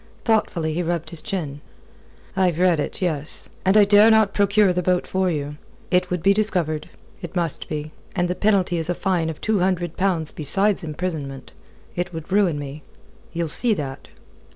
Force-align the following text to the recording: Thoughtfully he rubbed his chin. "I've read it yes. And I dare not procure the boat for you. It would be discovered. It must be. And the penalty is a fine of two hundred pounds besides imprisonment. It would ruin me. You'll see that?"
Thoughtfully 0.25 0.73
he 0.73 0.81
rubbed 0.81 1.11
his 1.11 1.21
chin. 1.21 1.61
"I've 2.35 2.57
read 2.57 2.79
it 2.79 3.03
yes. 3.03 3.49
And 3.63 3.77
I 3.77 3.85
dare 3.85 4.09
not 4.09 4.33
procure 4.33 4.73
the 4.73 4.81
boat 4.81 5.05
for 5.05 5.29
you. 5.29 5.57
It 5.91 6.09
would 6.09 6.23
be 6.23 6.33
discovered. 6.33 6.89
It 7.21 7.35
must 7.35 7.69
be. 7.69 7.91
And 8.15 8.27
the 8.27 8.33
penalty 8.33 8.79
is 8.79 8.89
a 8.89 8.95
fine 8.95 9.29
of 9.29 9.39
two 9.39 9.59
hundred 9.59 9.97
pounds 9.97 10.31
besides 10.31 10.83
imprisonment. 10.83 11.51
It 11.95 12.13
would 12.15 12.31
ruin 12.31 12.57
me. 12.57 12.81
You'll 13.31 13.47
see 13.47 13.75
that?" 13.75 14.07